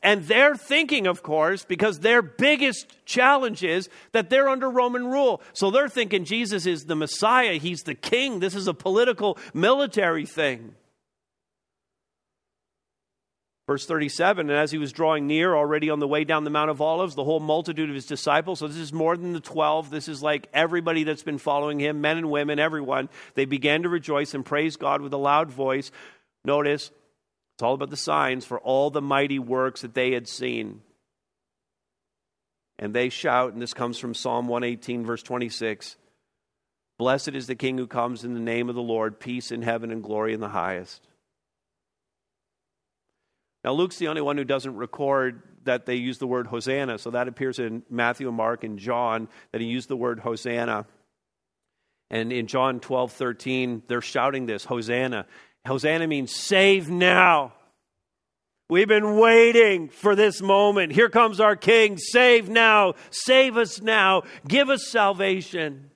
[0.02, 5.42] And they're thinking, of course, because their biggest challenge is that they're under Roman rule.
[5.52, 8.40] So they're thinking Jesus is the Messiah, he's the king.
[8.40, 10.74] This is a political, military thing.
[13.66, 16.70] Verse 37 And as he was drawing near, already on the way down the Mount
[16.70, 19.90] of Olives, the whole multitude of his disciples, so this is more than the 12,
[19.90, 23.88] this is like everybody that's been following him, men and women, everyone, they began to
[23.88, 25.90] rejoice and praise God with a loud voice.
[26.44, 26.92] Notice,
[27.54, 30.82] it's all about the signs for all the mighty works that they had seen.
[32.78, 35.96] And they shout, and this comes from Psalm 118, verse 26
[36.98, 39.90] Blessed is the King who comes in the name of the Lord, peace in heaven
[39.90, 41.06] and glory in the highest.
[43.66, 46.98] Now, Luke's the only one who doesn't record that they use the word Hosanna.
[46.98, 50.86] So that appears in Matthew, Mark, and John that he used the word Hosanna.
[52.08, 55.26] And in John 12, 13, they're shouting this Hosanna.
[55.66, 57.54] Hosanna means save now.
[58.70, 60.92] We've been waiting for this moment.
[60.92, 61.98] Here comes our King.
[61.98, 62.94] Save now.
[63.10, 64.22] Save us now.
[64.46, 65.90] Give us salvation.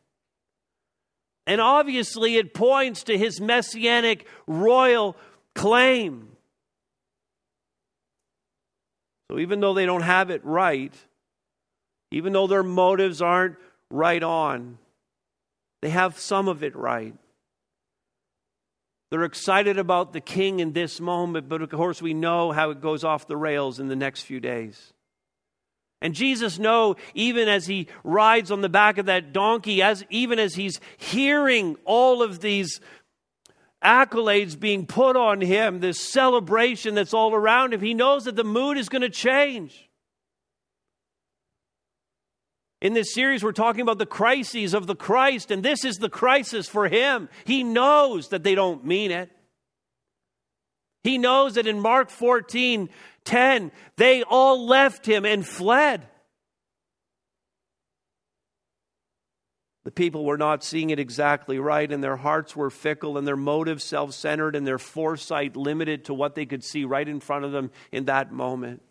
[1.46, 5.16] And obviously, it points to his messianic royal
[5.54, 6.29] claim.
[9.30, 10.92] So even though they don't have it right,
[12.10, 13.56] even though their motives aren't
[13.88, 14.78] right on,
[15.82, 17.14] they have some of it right.
[19.10, 22.80] They're excited about the king in this moment, but of course we know how it
[22.80, 24.92] goes off the rails in the next few days.
[26.02, 30.40] And Jesus know even as he rides on the back of that donkey as even
[30.40, 32.80] as he's hearing all of these
[33.82, 38.44] accolades being put on him, this celebration that's all around him, he knows that the
[38.44, 39.88] mood is going to change.
[42.80, 46.08] In this series, we're talking about the crises of the Christ, and this is the
[46.08, 47.28] crisis for him.
[47.44, 49.30] He knows that they don't mean it.
[51.04, 52.88] He knows that in Mark 14
[53.24, 56.06] 10, they all left him and fled.
[59.84, 63.36] The people were not seeing it exactly right, and their hearts were fickle, and their
[63.36, 67.46] motives self centered, and their foresight limited to what they could see right in front
[67.46, 68.82] of them in that moment.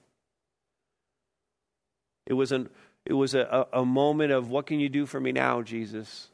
[2.25, 2.69] It was, an,
[3.05, 6.29] it was a, a moment of, What can you do for me now, Jesus?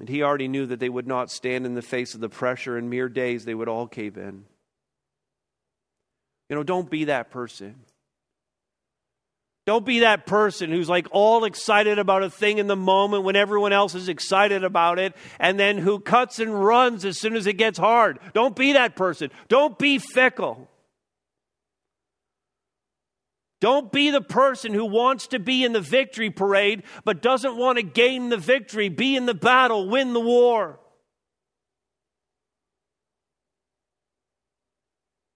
[0.00, 2.78] And he already knew that they would not stand in the face of the pressure.
[2.78, 4.44] In mere days, they would all cave in.
[6.48, 7.76] You know, don't be that person.
[9.68, 13.36] Don't be that person who's like all excited about a thing in the moment when
[13.36, 17.46] everyone else is excited about it and then who cuts and runs as soon as
[17.46, 18.18] it gets hard.
[18.32, 19.30] Don't be that person.
[19.48, 20.70] Don't be fickle.
[23.60, 27.76] Don't be the person who wants to be in the victory parade but doesn't want
[27.76, 30.80] to gain the victory, be in the battle, win the war.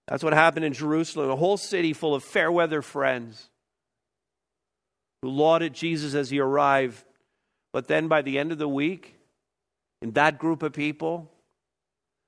[0.07, 3.51] That's what happened in Jerusalem, a whole city full of fair weather friends
[5.23, 7.01] who lauded Jesus as he arrived.
[7.71, 9.15] But then by the end of the week,
[10.01, 11.31] in that group of people,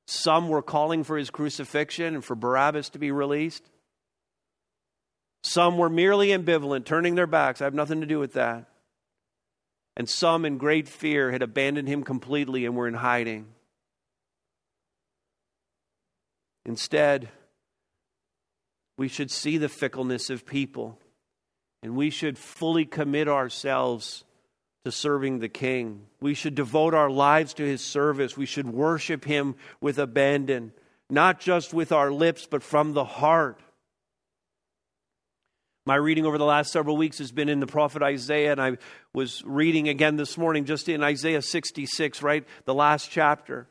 [0.08, 3.64] some were calling for his crucifixion and for Barabbas to be released.
[5.44, 7.60] Some were merely ambivalent, turning their backs.
[7.60, 8.66] I have nothing to do with that.
[9.98, 13.48] And some, in great fear, had abandoned him completely and were in hiding.
[16.66, 17.28] Instead,
[18.98, 20.98] we should see the fickleness of people
[21.86, 24.24] and we should fully commit ourselves
[24.86, 26.08] to serving the King.
[26.20, 28.36] We should devote our lives to his service.
[28.36, 30.74] We should worship him with abandon,
[31.12, 33.60] not just with our lips, but from the heart.
[35.86, 38.78] My reading over the last several weeks has been in the prophet Isaiah, and I
[39.14, 42.48] was reading again this morning just in Isaiah 66, right?
[42.66, 43.68] The last chapter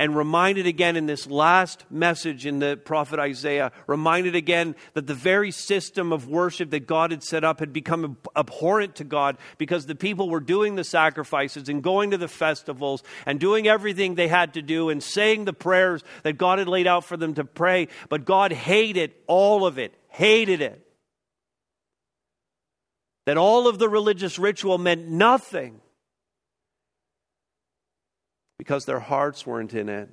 [0.00, 5.12] and reminded again in this last message in the prophet Isaiah, reminded again that the
[5.12, 9.84] very system of worship that God had set up had become abhorrent to God because
[9.84, 14.26] the people were doing the sacrifices and going to the festivals and doing everything they
[14.26, 17.44] had to do and saying the prayers that God had laid out for them to
[17.44, 17.88] pray.
[18.08, 20.82] But God hated all of it, hated it.
[23.26, 25.82] That all of the religious ritual meant nothing
[28.60, 30.10] because their hearts weren't in it.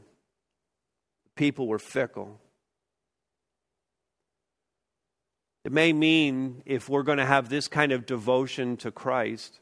[1.36, 2.40] People were fickle.
[5.66, 9.60] It may mean, if we're going to have this kind of devotion to Christ,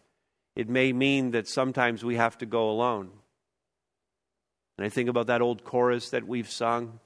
[0.56, 3.10] it may mean that sometimes we have to go alone.
[4.78, 7.00] And I think about that old chorus that we've sung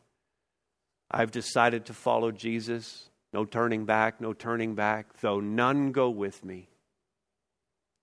[1.09, 3.09] I've decided to follow Jesus.
[3.31, 6.67] No turning back, no turning back, though none go with me.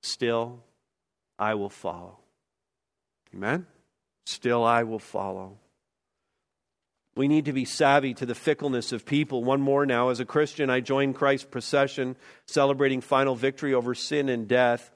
[0.03, 0.65] still
[1.39, 2.21] I will follow.
[3.37, 3.67] Amen?
[4.25, 5.59] Still I will follow.
[7.15, 9.45] We need to be savvy to the fickleness of people.
[9.45, 10.09] One more now.
[10.09, 12.17] As a Christian, I join Christ's procession
[12.47, 14.91] celebrating final victory over sin and death.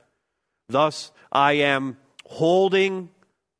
[0.69, 3.11] Thus, I am holding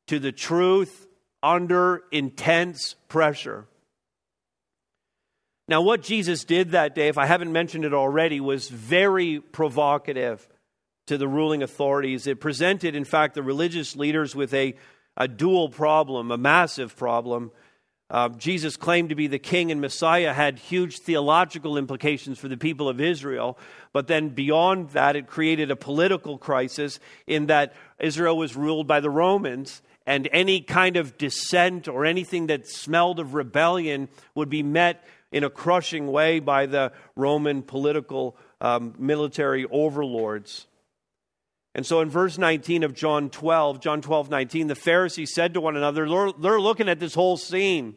[0.07, 1.07] to the truth
[1.43, 3.65] under intense pressure.
[5.67, 10.47] Now, what Jesus did that day, if I haven't mentioned it already, was very provocative
[11.07, 12.27] to the ruling authorities.
[12.27, 14.75] It presented, in fact, the religious leaders with a,
[15.17, 17.51] a dual problem, a massive problem.
[18.09, 22.57] Uh, Jesus claimed to be the king and Messiah had huge theological implications for the
[22.57, 23.57] people of Israel.
[23.93, 28.99] But then beyond that, it created a political crisis in that Israel was ruled by
[28.99, 34.63] the Romans, and any kind of dissent or anything that smelled of rebellion would be
[34.63, 40.67] met in a crushing way by the Roman political um, military overlords.
[41.73, 45.61] And so in verse 19 of John 12, John 12, 19, the Pharisees said to
[45.61, 46.05] one another,
[46.39, 47.95] they're, looking at this whole scene.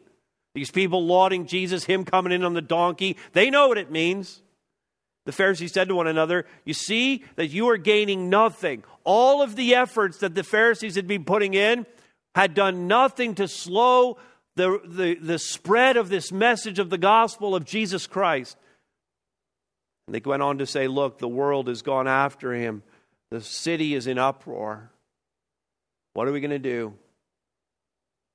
[0.53, 4.41] These people lauding Jesus, him coming in on the donkey, they know what it means.
[5.25, 8.83] The Pharisees said to one another, You see that you are gaining nothing.
[9.03, 11.85] All of the efforts that the Pharisees had been putting in
[12.35, 14.17] had done nothing to slow
[14.55, 18.55] the, the, the spread of this message of the gospel of Jesus Christ.
[20.07, 22.83] And they went on to say, Look, the world has gone after him,
[23.31, 24.91] the city is in uproar.
[26.13, 26.93] What are we going to do?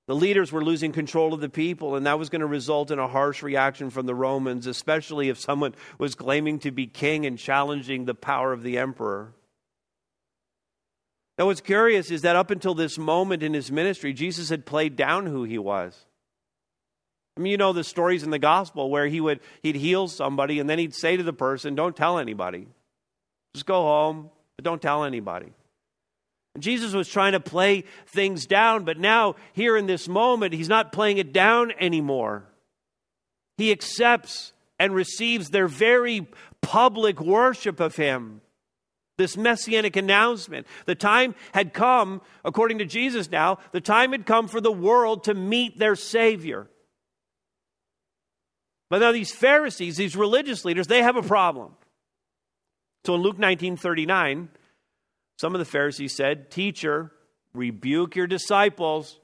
[0.07, 2.99] The leaders were losing control of the people, and that was going to result in
[2.99, 7.39] a harsh reaction from the Romans, especially if someone was claiming to be king and
[7.39, 9.35] challenging the power of the emperor.
[11.39, 14.97] Now, what's curious is that up until this moment in his ministry, Jesus had played
[14.97, 16.05] down who he was.
[17.37, 20.59] I mean, you know the stories in the gospel where he would he'd heal somebody
[20.59, 22.67] and then he'd say to the person, "Don't tell anybody.
[23.55, 24.31] Just go home,
[24.61, 25.55] but don't tell anybody."
[26.59, 30.93] Jesus was trying to play things down, but now, here in this moment, he's not
[30.93, 32.45] playing it down anymore.
[33.57, 36.27] He accepts and receives their very
[36.61, 38.43] public worship of him.
[39.17, 40.67] This messianic announcement.
[40.87, 45.25] The time had come, according to Jesus now, the time had come for the world
[45.25, 46.69] to meet their Savior.
[48.91, 51.77] But now, these Pharisees, these religious leaders, they have a problem.
[53.05, 54.49] So in Luke 19 39,
[55.39, 57.13] some of the Pharisees said, Teacher,
[57.55, 59.19] rebuke your disciples.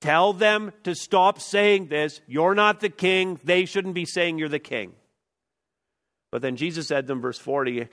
[0.00, 2.20] Tell them to stop saying this.
[2.26, 3.38] You're not the king.
[3.44, 4.92] They shouldn't be saying you're the king.
[6.32, 7.88] But then Jesus said to them, verse 40,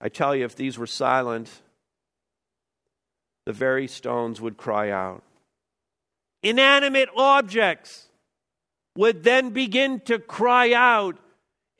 [0.00, 1.50] I tell you, if these were silent,
[3.46, 5.24] the very stones would cry out.
[6.42, 8.06] Inanimate objects
[8.96, 11.18] would then begin to cry out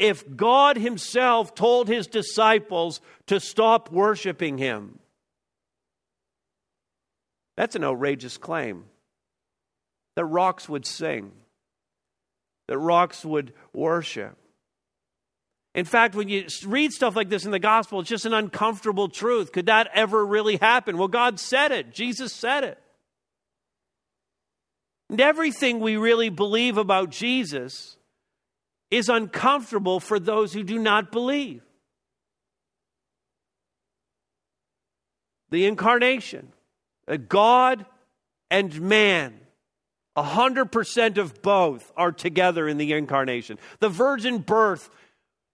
[0.00, 4.98] if God Himself told His disciples to stop worshiping Him.
[7.56, 8.86] That's an outrageous claim.
[10.16, 11.32] That rocks would sing,
[12.66, 14.36] that rocks would worship.
[15.72, 19.08] In fact, when you read stuff like this in the gospel, it's just an uncomfortable
[19.08, 19.52] truth.
[19.52, 20.98] Could that ever really happen?
[20.98, 22.78] Well, God said it, Jesus said it.
[25.08, 27.96] And everything we really believe about Jesus
[28.90, 31.62] is uncomfortable for those who do not believe.
[35.50, 36.52] The incarnation,
[37.28, 37.86] God
[38.50, 39.34] and man,
[40.16, 43.58] 100% of both are together in the incarnation.
[43.78, 44.90] The virgin birth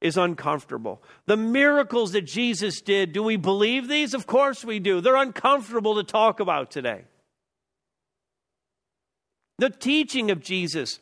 [0.00, 1.02] is uncomfortable.
[1.26, 4.12] The miracles that Jesus did, do we believe these?
[4.12, 5.00] Of course we do.
[5.00, 7.04] They're uncomfortable to talk about today.
[9.58, 11.00] The teaching of Jesus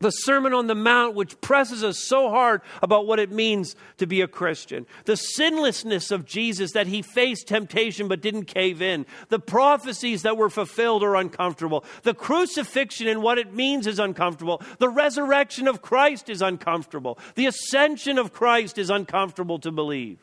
[0.00, 4.06] the Sermon on the Mount, which presses us so hard about what it means to
[4.06, 4.86] be a Christian.
[5.04, 9.04] The sinlessness of Jesus, that he faced temptation but didn't cave in.
[9.28, 11.84] The prophecies that were fulfilled are uncomfortable.
[12.02, 14.62] The crucifixion and what it means is uncomfortable.
[14.78, 17.18] The resurrection of Christ is uncomfortable.
[17.34, 20.18] The ascension of Christ is uncomfortable to believe.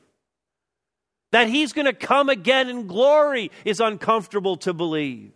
[1.32, 5.34] That he's going to come again in glory is uncomfortable to believe.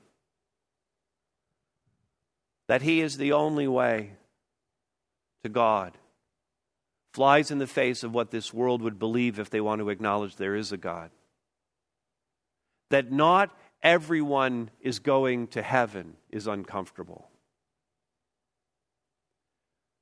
[2.68, 4.14] That he is the only way
[5.44, 5.98] to God
[7.14, 10.36] flies in the face of what this world would believe if they want to acknowledge
[10.36, 11.12] there is a God.
[12.90, 17.30] That not everyone is going to heaven is uncomfortable.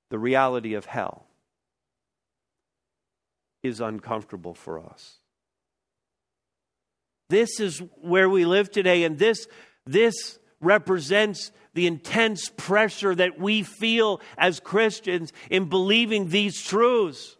[0.10, 1.26] The reality of hell
[3.64, 5.18] is uncomfortable for us.
[7.30, 9.48] This is where we live today, and this,
[9.86, 17.38] this represents the intense pressure that we feel as Christians in believing these truths.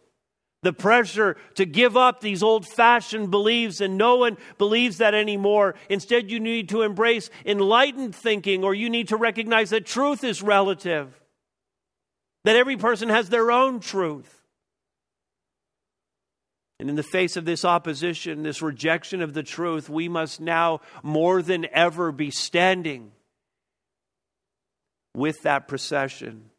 [0.62, 5.74] the pressure to give up these old fashioned beliefs, and no one believes that anymore.
[5.88, 10.42] Instead, you need to embrace enlightened thinking, or you need to recognize that truth is
[10.42, 11.18] relative,
[12.44, 14.36] that every person has their own truth.
[16.78, 20.80] And in the face of this opposition, this rejection of the truth, we must now
[21.02, 23.12] more than ever be standing
[25.14, 26.50] with that procession,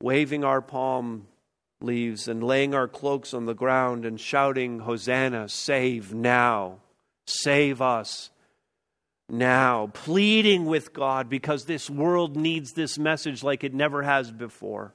[0.00, 1.26] waving our palm
[1.80, 6.78] leaves and laying our cloaks on the ground and shouting, Hosanna, save now,
[7.26, 8.30] save us
[9.28, 14.94] now, pleading with God because this world needs this message like it never has before.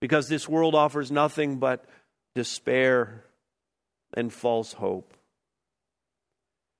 [0.00, 1.84] Because this world offers nothing but
[2.34, 3.24] despair
[4.14, 5.14] and false hope.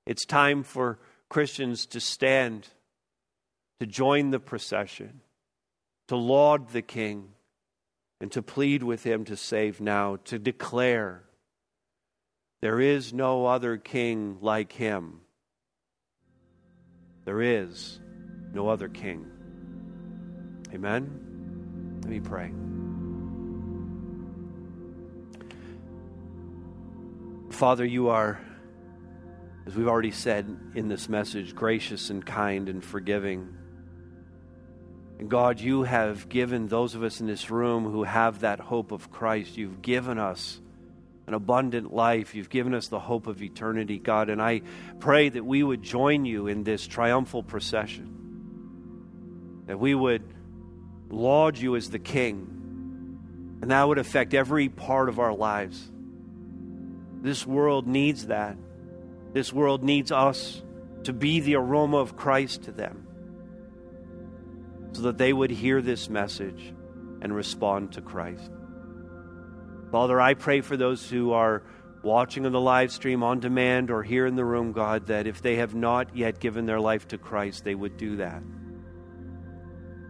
[0.06, 0.98] It's time for
[1.28, 2.68] Christians to stand,
[3.84, 5.20] to join the procession,
[6.08, 7.28] to laud the King
[8.18, 11.22] and to plead with him to save now, to declare
[12.62, 15.20] there is no other king like him.
[17.26, 18.00] There is
[18.54, 19.26] no other king.
[20.72, 22.00] Amen?
[22.00, 22.52] Let me pray.
[27.50, 28.40] Father, you are,
[29.66, 33.58] as we've already said in this message, gracious and kind and forgiving.
[35.18, 38.92] And God, you have given those of us in this room who have that hope
[38.92, 40.60] of Christ, you've given us
[41.26, 42.34] an abundant life.
[42.34, 44.28] You've given us the hope of eternity, God.
[44.28, 44.62] And I
[45.00, 48.10] pray that we would join you in this triumphal procession,
[49.66, 50.22] that we would
[51.08, 52.50] laud you as the King,
[53.62, 55.90] and that would affect every part of our lives.
[57.22, 58.58] This world needs that.
[59.32, 60.62] This world needs us
[61.04, 63.03] to be the aroma of Christ to them
[64.94, 66.72] so that they would hear this message
[67.20, 68.50] and respond to Christ.
[69.90, 71.62] Father, I pray for those who are
[72.02, 75.42] watching on the live stream on demand or here in the room, God, that if
[75.42, 78.42] they have not yet given their life to Christ, they would do that.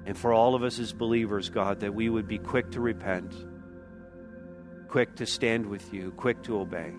[0.07, 3.35] And for all of us as believers, God, that we would be quick to repent,
[4.89, 6.93] quick to stand with you, quick to obey.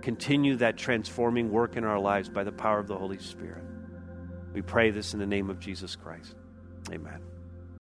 [0.00, 3.64] Continue that transforming work in our lives by the power of the Holy Spirit.
[4.52, 6.34] We pray this in the name of Jesus Christ.
[6.90, 7.29] Amen.